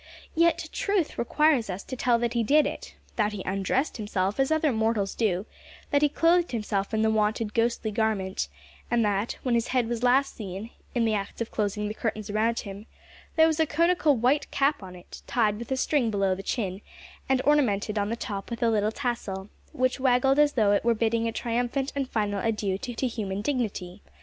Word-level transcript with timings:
Yet 0.33 0.67
truth 0.71 1.19
requires 1.19 1.69
us 1.69 1.83
to 1.83 1.95
tell 1.95 2.17
that 2.17 2.33
he 2.33 2.41
did 2.41 2.65
it; 2.65 2.95
that 3.17 3.33
he 3.33 3.43
undressed 3.45 3.97
himself 3.97 4.39
as 4.39 4.49
other 4.49 4.71
mortals 4.71 5.13
do; 5.13 5.45
that 5.91 6.01
he 6.01 6.09
clothed 6.09 6.53
himself 6.53 6.91
in 6.91 7.03
the 7.03 7.11
wonted 7.11 7.53
ghostly 7.53 7.91
garment; 7.91 8.47
and 8.89 9.05
that, 9.05 9.37
when 9.43 9.53
his 9.53 9.67
head 9.67 9.87
was 9.87 10.01
last 10.01 10.33
seen 10.33 10.71
in 10.95 11.05
the 11.05 11.13
act 11.13 11.39
of 11.39 11.51
closing 11.51 11.87
the 11.87 11.93
curtains 11.93 12.31
around 12.31 12.61
him 12.61 12.87
there 13.35 13.45
was 13.45 13.59
a 13.59 13.67
conical 13.67 14.17
white 14.17 14.49
cap 14.49 14.81
on 14.81 14.95
it, 14.95 15.21
tied 15.27 15.59
with 15.59 15.71
a 15.71 15.77
string 15.77 16.09
below 16.09 16.33
the 16.33 16.41
chin, 16.41 16.81
and 17.29 17.39
ornamented 17.45 17.99
on 17.99 18.09
the 18.09 18.15
top 18.15 18.49
with 18.49 18.63
a 18.63 18.71
little 18.71 18.91
tassel, 18.91 19.49
which 19.71 19.99
waggled 19.99 20.39
as 20.39 20.53
though 20.53 20.71
it 20.71 20.83
were 20.83 20.95
bidding 20.95 21.27
a 21.27 21.31
triumphant 21.31 21.93
and 21.95 22.09
final 22.09 22.39
adieu 22.43 22.75
to 22.79 23.05
human 23.05 23.43
dignity! 23.43 24.01